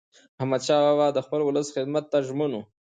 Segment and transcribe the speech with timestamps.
[0.39, 2.61] احمدشاه بابا د خپل ولس خدمت ته ژمن و.